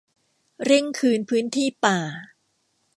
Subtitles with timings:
[0.65, 1.99] เร่งคืนพื้นที่ป่า